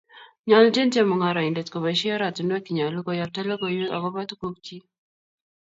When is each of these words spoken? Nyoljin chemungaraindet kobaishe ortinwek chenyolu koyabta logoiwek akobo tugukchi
Nyoljin 0.47 0.91
chemungaraindet 0.93 1.67
kobaishe 1.71 2.09
ortinwek 2.17 2.63
chenyolu 2.65 2.99
koyabta 3.05 3.39
logoiwek 3.49 3.93
akobo 3.95 4.19
tugukchi 4.29 4.77